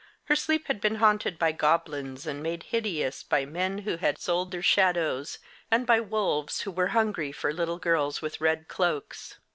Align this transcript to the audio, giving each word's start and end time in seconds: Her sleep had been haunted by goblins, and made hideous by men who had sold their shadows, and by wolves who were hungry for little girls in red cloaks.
Her 0.23 0.35
sleep 0.35 0.65
had 0.65 0.81
been 0.81 0.95
haunted 0.95 1.37
by 1.37 1.51
goblins, 1.51 2.25
and 2.25 2.41
made 2.41 2.63
hideous 2.73 3.21
by 3.21 3.45
men 3.45 3.77
who 3.85 3.97
had 3.97 4.17
sold 4.17 4.49
their 4.49 4.63
shadows, 4.63 5.37
and 5.69 5.85
by 5.85 5.99
wolves 5.99 6.61
who 6.61 6.71
were 6.71 6.87
hungry 6.97 7.31
for 7.31 7.53
little 7.53 7.77
girls 7.77 8.23
in 8.23 8.31
red 8.39 8.67
cloaks. 8.67 9.37